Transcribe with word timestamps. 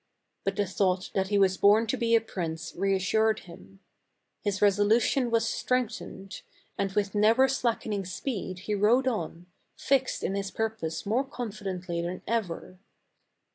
But 0.43 0.55
the 0.55 0.65
thought 0.65 1.11
that 1.13 1.27
he 1.27 1.37
was 1.37 1.57
born 1.57 1.85
to 1.85 1.95
be 1.95 2.15
a 2.15 2.21
prince 2.21 2.73
reassured 2.75 3.41
him. 3.41 3.81
His 4.41 4.59
resolution 4.59 5.29
was 5.29 5.47
strengthened; 5.47 6.41
and 6.75 6.91
with 6.93 7.13
never 7.13 7.47
slackening 7.47 8.05
speed 8.05 8.61
he 8.61 8.73
rode 8.73 9.07
on, 9.07 9.45
fixed 9.77 10.23
in 10.23 10.33
his 10.33 10.49
purpose 10.49 11.05
more 11.05 11.23
confidently 11.23 12.01
than 12.01 12.23
ever. 12.25 12.79